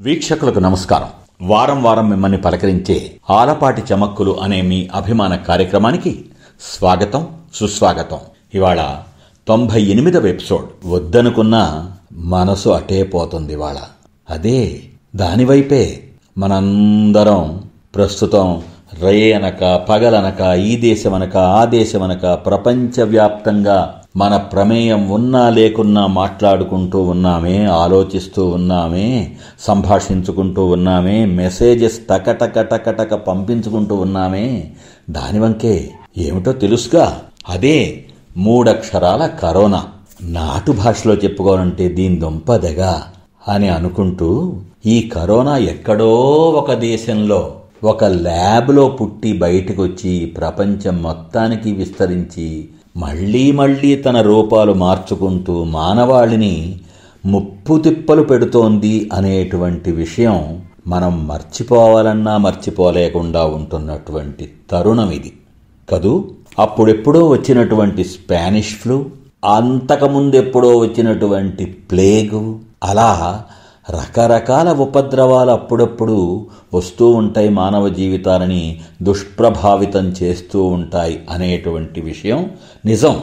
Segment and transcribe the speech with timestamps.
[0.00, 1.08] వీక్షకులకు నమస్కారం.
[1.48, 6.24] వారం వారం మిమ్మల్ని పలకరించే ఆలపాటి చమక్కులు అనే మీ అభిమాన కార్యక్రమానికి
[6.60, 8.18] స్వాగతం సుస్వాగతం.
[8.54, 8.96] ఇవాళ
[9.48, 10.86] తొంభై ఎనిమిదవ ఎపిసోడ్.
[10.86, 13.76] వద్దనుకున్నా మనసు అటే పోతుంది ఇవాళ.
[14.30, 14.80] అదే
[15.16, 16.00] దానివైపే
[16.38, 17.62] మనందరం
[17.94, 18.62] ప్రస్తుతం
[19.02, 28.48] రే అనక పగలనక ఈ దేశమనక ఆ దేశమనక ప్రపంచవ్యాప్తంగా మన ప్రమేయం ఉన్నా లేకున్నా మాట్లాడుకుంటూ ఉన్నామే ఆలోచిస్తూ
[28.48, 34.70] ఉన్నామే సంభాషించుకుంటూ ఉన్నామే మెసేజెస్ టకటకటకటక పంపించుకుంటూ ఉన్నామే.
[35.10, 37.20] దాని వంకే ఏమిటో తెలుసుగా?
[37.48, 38.04] అదే
[38.36, 39.84] మూడక్షరాల కరోనా.
[40.22, 43.02] నాటు భాషలో చెప్పుకోవాలంటే దీని దొంపదగా
[43.48, 44.56] అని అనుకుంటూ
[44.86, 46.14] ఈ కరోనా ఎక్కడో
[46.58, 56.80] ఒక దేశంలో ఒక ల్యాబ్లో పుట్టి బయటకొచ్చి ప్రపంచం మొత్తానికి విస్తరించి మళ్ళీ మళ్ళీ తన రూపాలు మార్చుకుంటూ మానవాళిని
[57.26, 65.32] ముప్పు తిప్పలు పెడుతోంది అనేటువంటి విషయం మనం మర్చిపోవాలన్నా మర్చిపోలేకుండా ఉంటున్నటువంటి తరుణం ఇది.
[65.90, 66.24] కదూ?
[66.58, 69.06] అప్పుడెప్పుడో వచ్చినటువంటి స్పానిష్ ఫ్లూ
[69.56, 73.42] అంతకుముందెప్పుడో వచ్చినటువంటి ప్లేగు అలా
[73.90, 82.50] రకరకాల ఉపద్రవాలు అప్పుడప్పుడు వస్తూ ఉంటాయి మానవ జీవితాలని దుష్ప్రభావితం చేస్తూ ఉంటాయి అనేటువంటి విషయం
[82.86, 83.22] నిజం.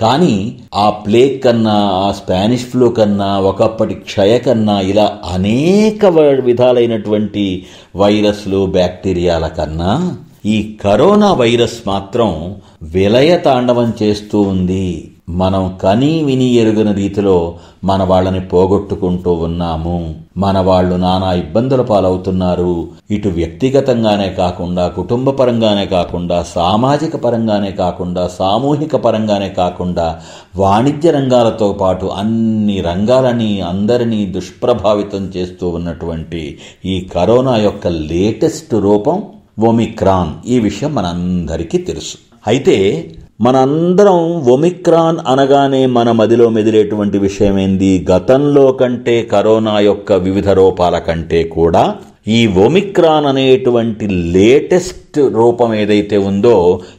[0.00, 6.06] కానీ ఆ ప్లేగ్ కన్నా ఆ స్పానిష్ ఫ్లూ కన్నా ఒకప్పటి క్షయ కన్నా ఇలా అనేక
[6.44, 7.66] విధాలైనటువంటి
[7.96, 10.16] వైరస్లు బ్యాక్టీరియాల కన్నా
[10.46, 15.10] ఈ కరోనా వైరస్ మాత్రం విలయ తాండవం చేస్తూ ఉంది.
[15.36, 20.14] మనం కనీ విని ఎరుగని రీతిలో మన వాళ్ళని పోగొట్టుకుంటూ ఉన్నాము.
[20.36, 22.88] మన వాళ్ళు నానా ఇబ్బందుల పాలవుతున్నారు.
[23.10, 30.20] ఇటు వ్యక్తిగతంగానే కాకుండా కుటుంబ పరంగానే కాకుండా సామాజిక పరంగానే కాకుండా సామూహిక పరంగానే కాకుండా
[30.56, 39.22] వాణిజ్య రంగాలతో పాటు అన్ని రంగాలని అందరినీ దుష్ప్రభావితం చేస్తూ ఉన్నటువంటి ఈ కరోనా యొక్క లేటెస్ట్ రూపం
[39.60, 40.48] ఒమిక్రాన్.
[40.48, 42.16] ఈ విషయం మనందరికీ తెలుసు.
[42.46, 44.18] అయితే మనందరం
[44.52, 51.84] ఒమిక్రాన్ అనగానే మన మదిలో మెదిలేటువంటి విషయం ఏంది గతంలో కంటే కరోనా యొక్క వివిధ రూపాల కంటే కూడా
[52.28, 56.56] ఈ ఒమిక్రాన్ అనేటువంటి లేటెస్ట్ రూపం ఏదైతే ఉందో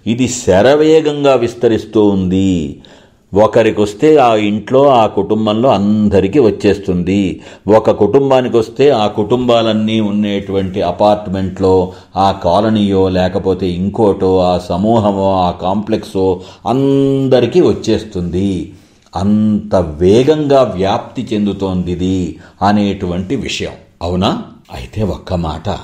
[0.08, 2.82] ఇది శరవేగంగా విస్తరిస్తూ ఉంది.
[3.34, 7.42] ఒకరికి వస్తే ఆ ఇంట్లో ఆ కుటుంబంలో అందరికీ వచ్చేస్తుంది.
[7.68, 16.42] ఒక కుటుంబానికి వస్తే ఆ కుటుంబాలన్నీ ఉండేటువంటి అపార్ట్మెంట్లో ఆ కాలనీయో లేకపోతే ఇంకోటో ఆ సమూహమో ఆ కాంప్లెక్సో
[16.68, 18.74] అందరికీ వచ్చేస్తుంది.
[19.16, 23.72] అంత వేగంగా వ్యాప్తి చెందుతోంది ఇది అనేటువంటి విషయం.
[24.02, 24.44] అవునా?
[24.74, 25.78] అయితే ఒక్క మాట.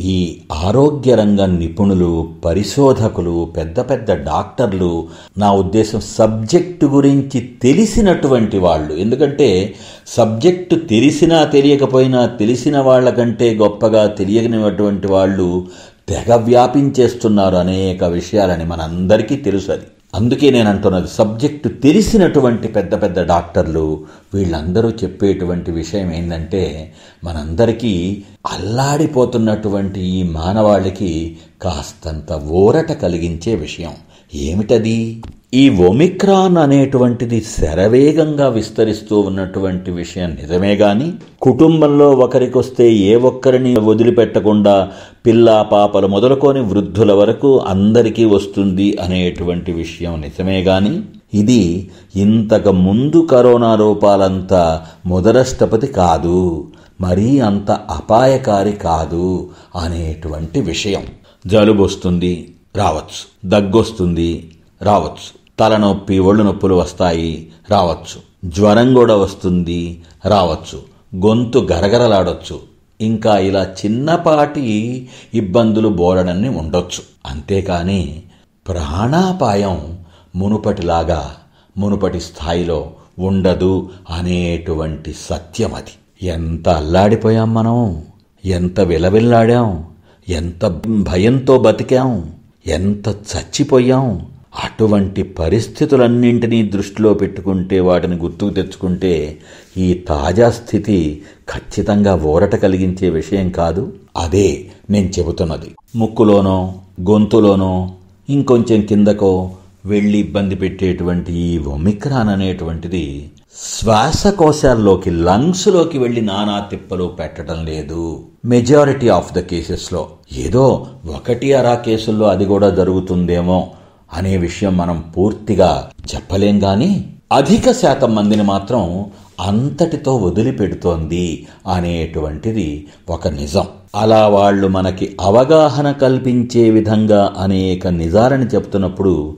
[0.00, 5.08] ఈ ఆరోగ్య రంగ నిపుణులు పరిశోధకులు పెద్ద పెద్ద డాక్టర్లు
[5.38, 8.94] నా ఉద్దేశం సబ్జెక్టు గురించి తెలిసినటువంటి వాళ్ళు.
[8.94, 9.74] ఎందుకంటే
[10.06, 15.66] సబ్జెక్టు తెలిసినా తెలియకపోయినా తెలిసిన వాళ్ళకంటే గొప్పగా తెలియనిటువంటి వాళ్ళు
[16.08, 19.86] తెగ వ్యాపించేస్తున్నారు అనేక విషయాలని మనందరికీ తెలుసు అది.
[20.14, 26.92] అందుకే నేను అంటున్నది సబ్జెక్టు తెలిసినటువంటి పెద్ద పెద్ద డాక్టర్లు వీళ్ళందరూ చెప్పేటువంటి విషయం ఏంటంటే
[27.24, 33.94] మనందరికీ అల్లాడిపోతున్నటువంటి ఈ మానవాళికి కాస్తంత ఊరట కలిగించే విషయం.
[34.34, 35.22] ఏమిటది?
[35.54, 44.92] ఈ ఒమిక్రాన్ అనేటువంటిది శరవేగంగా విస్తరిస్తూ ఉన్నటువంటి విషయం నిజమే గాని కుటుంబంలో ఒకరికొస్తే ఏ ఒక్కరిని వదిలిపెట్టకుండా
[45.26, 51.02] పిల్ల పాపలు మొదలుకొని వృద్ధుల వరకు అందరికీ వస్తుంది అనేటువంటి విషయం నిజమే గాని
[51.34, 56.66] ఇది ఇంతకు ముందు కరోనా రూపాలంతా మొదలష్టపతి కాదు
[57.00, 61.06] మరీ అంత అపాయకారి కాదు అనేటువంటి విషయం.
[61.46, 63.48] జలుబు వస్తుంది రావచ్చు.
[63.48, 64.50] దగ్గొస్తుంది
[64.82, 65.41] రావచ్చు.
[65.58, 68.48] తలనొప్పి ఒళ్ళు నొప్పులు వస్తాయి రావచ్చు.
[68.50, 70.82] జ్వరం కూడా వస్తుంది రావచ్చు.
[71.26, 72.60] గొంతు గరగరలాడొచ్చు.
[73.00, 77.02] ఇంకా ఇలా చిన్నపాటి ఇబ్బందులు బోలడన్ని ఉండొచ్చు.
[77.26, 78.22] అంతేకాని
[78.68, 79.98] ప్రాణాపాయం
[80.36, 81.36] మునుపటిలాగా
[81.78, 86.26] మునుపటి స్థాయిలో ఉండదు అనేటువంటి సత్యం అది.
[86.26, 88.02] ఎంత అల్లాడిపోయాం మనం?
[88.44, 89.84] ఎంత విలవిల్లాడాం?
[90.28, 92.32] ఎంత భయంతో బతికాం?
[92.66, 94.31] ఎంత చచ్చిపోయాం?
[94.52, 99.38] అటువంటి పరిస్థితులన్నింటినీ దృష్టిలో పెట్టుకుంటే వాటిని గుర్తుకు తెచ్చుకుంటే
[99.78, 103.92] ఈ తాజా స్థితి ఖచ్చితంగా ఊరట కలిగించే విషయం కాదు.
[104.16, 105.74] అదే నేను చెబుతున్నది.
[105.96, 107.90] ముక్కులోనో గొంతులోనో
[108.28, 109.50] ఇంకొంచెం కిందకో
[109.86, 118.24] వెళ్ళి ఇబ్బంది పెట్టేటువంటి ఈ ఒమిక్రాన్ అనేటువంటిది శ్వాసకోశాల్లోకి లంగ్స్లోకి వెళ్ళి నానా తిప్పలు పెట్టడం లేదు.
[118.44, 123.70] మెజారిటీ ఆఫ్ ద కేసెస్లో ఏదో ఒకటి అరా కేసుల్లో అది కూడా జరుగుతుందేమో.
[124.12, 129.06] అనే విషయం మనం పూర్తిగా చెప్పలేం గాని అధిక శాతం మందిని మాత్రం
[129.40, 133.64] అంతటితో వదిలిపెడుతోంది అనేటువంటిది ఒక నిజం.
[133.94, 139.36] అలా వాళ్ళు మనకి అవగాహన కల్పించే విధంగా అనేక నిజాలని చెప్తున్నప్పుడు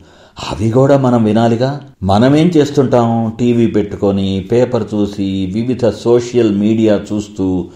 [0.52, 1.80] అవి కూడా మనం వినాలిగా?
[2.02, 3.32] మనమేం చేస్తుంటాం?
[3.40, 7.68] టీవీ పెట్టుకొని పేపర్ చూసి వివిధ సోషల్ మీడియా చూస్తూ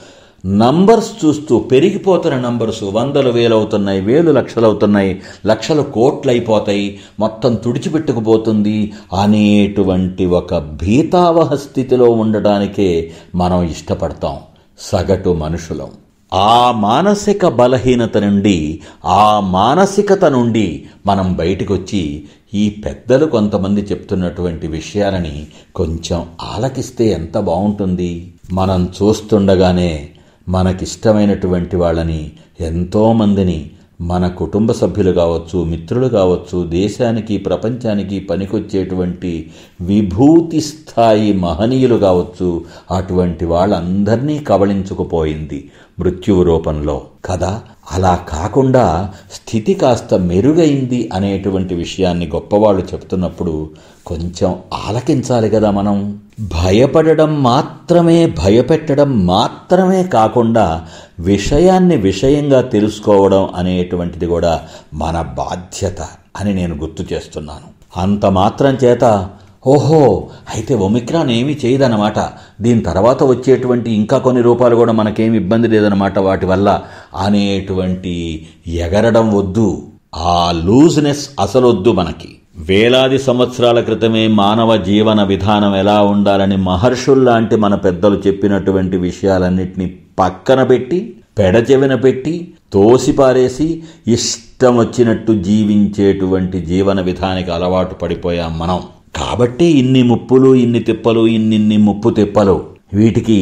[0.49, 8.93] నంబర్స్ చూస్తూ పెరిగిపోతున్న నంబర్స్ వందలు వేలు అవుతున్నాయి వేలు లక్షలు అవుతున్నాయి లక్షలు కోట్లు అయిపోతాయి మొత్తం తుడిచిపెట్టుకుపోతుంది
[9.21, 14.37] అనేటువంటి ఒక భీతావహ స్థితిలో ఉండడానికే మనం ఇష్టపడతాం.
[14.79, 15.87] సగటు మనుషులం.
[16.35, 22.25] ఆ మానసిక బలహీనత నుండి ఆ మానసికత నుండి మనం బయటకు వచ్చి
[22.55, 28.33] ఈ పెద్దలు కొంతమంది చెప్తున్నటువంటి విషయాలని కొంచెం ఆలకిస్తే ఎంత బాగుంటుంది?
[28.53, 30.09] మనం చూస్తుండగానే
[30.49, 39.51] మనకిష్టమైనటువంటి వాళ్ళని ఎంతోమందిని మన కుటుంబ సభ్యులు కావచ్చు మిత్రులు కావచ్చు దేశానికి ప్రపంచానికి పనికొచ్చేటువంటి
[39.81, 47.03] విభూతి స్థాయి మహనీయులు కావచ్చు అటువంటి వాళ్ళందరినీ కబళించుకుపోయింది మృత్యువు రూపంలో.
[47.25, 47.63] కదా?
[47.93, 53.71] అలా కాకుండా స్థితి కాస్త మెరుగైంది అనేటువంటి విషయాన్ని గొప్పవాళ్ళు చెప్తున్నప్పుడు
[54.07, 54.57] కొంచెం
[54.89, 56.19] ఆలకించాలి కదా మనం.
[56.41, 60.87] భయపడడం మాత్రమే భయపెట్టడం మాత్రమే కాకుండా
[61.21, 64.63] విషయాన్ని విషయంగా తెలుసుకోవడం అనేటువంటిది కూడా
[64.95, 66.03] మన బాధ్యత
[66.37, 68.01] అని నేను గుర్తు చేస్తున్నాను.
[68.01, 69.29] అంత మాత్రం చేత
[69.67, 72.19] ఓహో అయితే ఒమిక్రాన్ ఏమీ చేయదన్నమాట.
[72.61, 76.83] దీని తర్వాత వచ్చేటువంటి ఇంకా కొన్ని రూపాలు కూడా మనకేమి ఇబ్బంది లేదన్నమాట వాటి వల్ల.
[77.17, 79.83] అనేటువంటి ఎగరడం వద్దు.
[80.15, 82.29] ఆ లూజ్నెస్ అసలొద్దు మనకి.
[82.57, 91.17] వేలాది సంవత్సరాల క్రితమే మానవ జీవన విధానం ఎలా ఉండాలని మహర్షుల్లాంటి మన పెద్దలు చెప్పినటువంటి విషయాలన్నింటినీ పక్కన పెట్టి
[91.39, 98.81] పెడచెవిన పెట్టి తోసిపారేసి ఇష్టం వచ్చినట్టు జీవించేటువంటి జీవన విధానికి అలవాటు పడిపోయాం మనం.
[99.15, 102.57] కాబట్టి ఇన్ని ముప్పులు ఇన్ని తిప్పలు ఇన్నిన్ని ముప్పు తిప్పలు.
[102.95, 103.39] వీటికి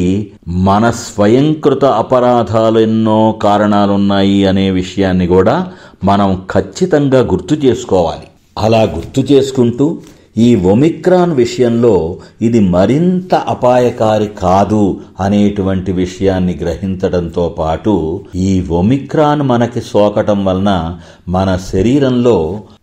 [0.47, 5.71] మన స్వయంకృత అపరాధాలు ఎన్నో కారణాలున్నాయి అనే విషయాన్ని కూడా
[6.03, 8.27] మనం ఖచ్చితంగా గుర్తు చేసుకోవాలి.
[8.57, 9.97] అలా గుర్తు చేసుకుంటూ
[10.37, 20.45] ఈ ఒమిక్రాన్ విషయంలో ఇది మరింత అపాయకారి కాదు అనేటువంటి విషయాన్ని గ్రహించడంతో పాటు ఈ ఒమిక్రాన్ మనకి సోకటం
[20.45, 20.95] వలన
[21.29, 22.37] మన శరీరంలో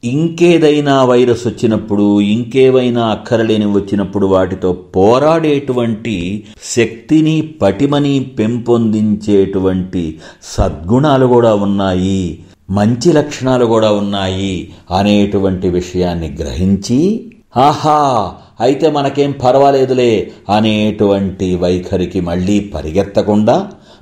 [0.05, 6.17] ఇంకేదైనా వైరస్ వచ్చినప్పుడు ఇంకేవైనా అక్కరలేని వచ్చినప్పుడు వాటితో పోరాడేటువంటి
[6.75, 10.05] శక్తిని పటిమని పెంపొందించేటువంటి
[10.55, 12.21] సద్గుణాలు కూడా ఉన్నాయి
[12.71, 14.55] మంచి లక్షణాలు కూడా ఉన్నాయి
[14.93, 17.01] అనేటువంటి విషయాన్ని గ్రహించి
[17.65, 17.99] ఆహా
[18.61, 20.13] అయితే మనకేం పర్వాలేదులే
[20.51, 23.57] అనేటువంటి వైఖరికి మళ్ళీ పరిగెత్తకుండా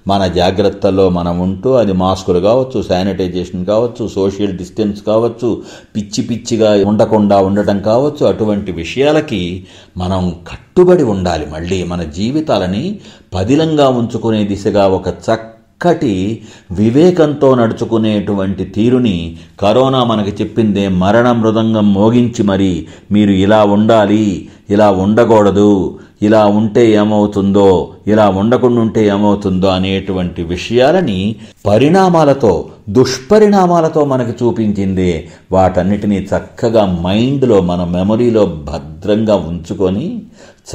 [0.08, 5.62] మన జాగ్రత్తల్లో మనం ఉంటూ అది మాస్కులు కావచ్చు శానిటైజేషన్ కావచ్చు సోషల్ డిస్టెన్స్ కావచ్చు
[5.96, 9.66] పిచ్చి పిచ్చిగా ఉండకుండా ఉండటం కావచ్చు అటువంటి విషయాలకి
[9.96, 11.46] మనం కట్టుబడి ఉండాలి.
[11.46, 12.98] మళ్ళీ మన జీవితాలని
[13.34, 22.86] పదిలంగా ఉంచుకునే దిశగా ఒక చక్కటి వివేకంతో నడుచుకునేటువంటి తీరుని కరోనా మనకి చెప్పిందే మరణ మృదంగం మోగించి మరి
[23.12, 31.36] మీరు ఇలా ఉండాలి ఇలా ఉండకూడదు ఇలా ఉంటే ఏమవుతుందో ఇలా ఉండకుండా ఉంటే ఏమవుతుందో అనేటువంటి విషయాలని
[31.66, 35.28] పరిణామాలతో దుష్పరిణామాలతో మనకు చూపించింది.
[35.52, 40.22] వాటన్నిటినీ చక్కగా మైండ్లో మన మెమరీలో భద్రంగా ఉంచుకొని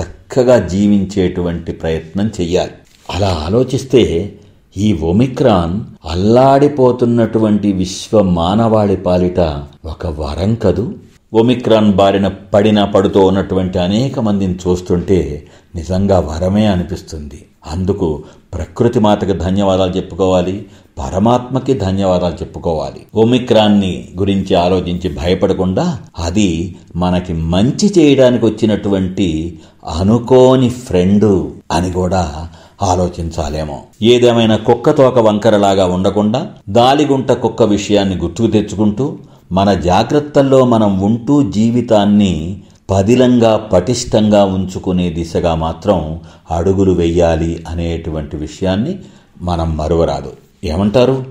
[0.01, 2.71] చక్కగా జీవించేటువంటి ప్రయత్నం చెయ్యాలి.
[3.09, 4.33] అలా ఆలోచిస్తే
[4.77, 9.39] ఈ ఒమిక్రాన్ అల్లాడిపోతున్నటువంటి విశ్వ మానవాళి పాలిట
[9.85, 10.93] ఒక వరం కదూ?
[11.33, 17.45] ఒమిక్రాన్ బారిన పడిన పడుతూ ఉన్నటువంటి అనేక మందిని చూస్తుంటే నిజంగా వరమే అనిపిస్తుంది.
[17.67, 20.65] అందుకు ప్రకృతి మాతకి ధన్యవాదాలు చెప్పుకోవాలి
[20.99, 23.01] పరమాత్మకి ధన్యవాదాలు చెప్పుకోవాలి.
[23.15, 29.59] ఒమిక్రాన్ని గురించి ఆలోచించి భయపడకుండా అది మనకి మంచి చేయడానికి వచ్చినటువంటి
[29.99, 32.47] అనుకోని ఫ్రెండు అని కూడా
[32.81, 33.79] ఆలోచించాలేమో.
[34.01, 39.17] ఏదేమైనా కుక్క తోక వంకరలాగా ఉండకుండా దాలిగుంట కుక్క విషయాన్ని గుర్తుకు తెచ్చుకుంటూ
[39.51, 46.19] మన జాగ్రత్తల్లో మనం ఉంటూ జీవితాన్ని పదిలంగా పటిష్టంగా ఉంచుకునే దిశగా మాత్రం
[46.51, 48.99] అడుగులు వెయ్యాలి అనేటువంటి విషయాన్ని
[49.41, 50.31] మనం మరువరాదు.
[50.63, 51.25] ఏమంటారు?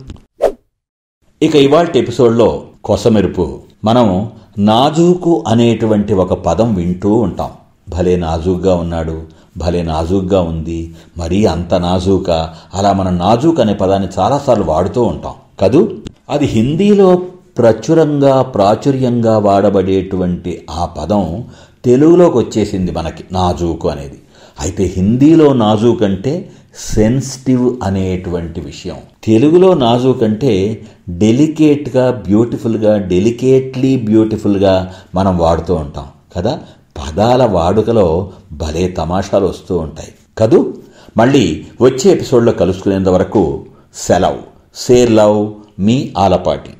[1.42, 3.58] ఇక ఇవాళ ఎపిసోడ్లో కొసమెరుపు.
[3.84, 7.50] మనం నాజూకు అనేటువంటి ఒక పదం వింటూ ఉంటాం.
[7.88, 9.22] భలే నాజూగ్గా ఉన్నాడు
[9.56, 12.30] భలే నాజూగ్గా ఉంది మరీ అంత నాజూక.
[12.74, 15.34] అలా మనం నాజూక్ అనే పదాన్ని చాలాసార్లు వాడుతూ ఉంటాం.
[15.60, 15.88] కదూ?
[16.30, 17.22] అది హిందీలో
[17.58, 21.44] ప్రచురంగా ప్రాచుర్యంగా వాడబడేటువంటి ఆ పదం
[21.84, 24.18] తెలుగులోకి వచ్చేసింది మనకి నాజూకు అనేది.
[24.60, 26.50] అయితే హిందీలో నాజూక్ అంటే
[26.94, 28.96] సెన్సిటివ్ అనేటువంటి విషయం.
[29.24, 36.04] తెలుగులో నాజూక్ అంటే డెలికేట్గా బ్యూటిఫుల్గా డెలికేట్లీ బ్యూటిఫుల్గా మనం వాడుతూ ఉంటాం
[36.36, 36.60] కదా?
[36.98, 40.08] పదాల వాడుకలో భలే తమాషాలు వస్తూ ఉంటాయి
[40.38, 40.74] కదూ?
[41.16, 44.38] మళ్ళీ వచ్చే ఎపిసోడ్లో కలుసుకునేంత వరకు సెలవ్.
[44.74, 46.70] సేర్ లవ్ మీ ఆలపాటి.